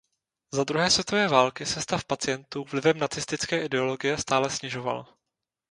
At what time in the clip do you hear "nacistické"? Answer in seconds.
2.97-3.65